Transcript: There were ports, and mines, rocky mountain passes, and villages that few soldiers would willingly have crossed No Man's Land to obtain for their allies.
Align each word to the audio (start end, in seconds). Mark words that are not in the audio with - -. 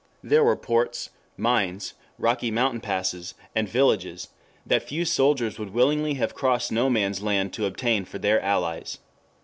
There 0.23 0.43
were 0.43 0.55
ports, 0.55 1.11
and 1.37 1.43
mines, 1.43 1.93
rocky 2.17 2.49
mountain 2.49 2.81
passes, 2.81 3.35
and 3.55 3.69
villages 3.69 4.29
that 4.65 4.81
few 4.81 5.05
soldiers 5.05 5.59
would 5.59 5.75
willingly 5.75 6.15
have 6.15 6.33
crossed 6.33 6.71
No 6.71 6.89
Man's 6.89 7.21
Land 7.21 7.53
to 7.53 7.67
obtain 7.67 8.05
for 8.05 8.17
their 8.17 8.41
allies. 8.41 8.97